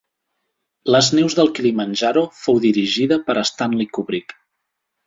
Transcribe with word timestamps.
Les 0.95 1.09
neus 1.17 1.35
del 1.41 1.51
Kilimanjaro 1.59 2.25
fou 2.41 2.61
dirigida 2.67 3.21
per 3.31 3.39
Stanley 3.53 3.93
Kubrick. 3.99 4.41